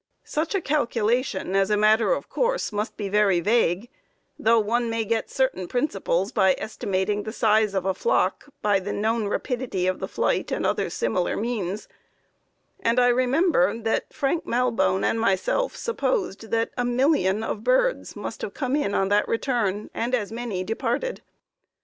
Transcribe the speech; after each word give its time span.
Such 0.25 0.55
a 0.55 0.61
calculation, 0.61 1.55
as 1.55 1.69
a 1.69 1.77
matter 1.77 2.11
of 2.11 2.27
course, 2.27 2.71
must 2.71 2.97
be 2.97 3.07
very 3.07 3.39
vague, 3.39 3.87
though 4.39 4.59
one 4.59 4.89
may 4.89 5.05
get 5.05 5.29
certain 5.29 5.67
principles 5.67 6.31
by 6.31 6.55
estimating 6.57 7.21
the 7.21 7.31
size 7.31 7.75
of 7.75 7.85
a 7.85 7.93
flock 7.93 8.45
by 8.63 8.79
the 8.79 8.93
known 8.93 9.27
rapidity 9.27 9.85
of 9.85 9.99
the 9.99 10.07
flight, 10.07 10.51
and 10.51 10.65
other 10.65 10.89
similar 10.89 11.37
means; 11.37 11.87
and 12.79 12.99
I 12.99 13.09
remember 13.09 13.77
that 13.77 14.11
Frank 14.11 14.43
Malbone 14.47 15.03
and 15.03 15.21
myself 15.21 15.75
supposed 15.75 16.49
that 16.49 16.71
a 16.75 16.83
million 16.83 17.43
of 17.43 17.63
birds 17.63 18.15
must 18.15 18.41
have 18.41 18.55
come 18.55 18.75
in 18.75 18.95
on 18.95 19.09
that 19.09 19.27
return, 19.27 19.91
and 19.93 20.15
as 20.15 20.31
many 20.31 20.63
departed! 20.63 21.21